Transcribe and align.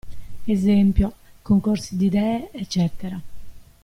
Esempio: 0.47 1.13
concorsi 1.43 1.95
di 1.95 2.07
idee, 2.07 2.49
eccetera. 2.53 3.21